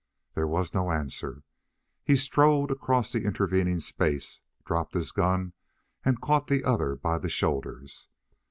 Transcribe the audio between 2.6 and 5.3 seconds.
across the intervening space, dropped his